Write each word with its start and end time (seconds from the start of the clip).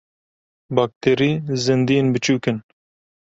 Bakterî 0.75 1.31
zindiyên 1.63 2.07
biçûk 2.13 2.43
in. 2.49 2.57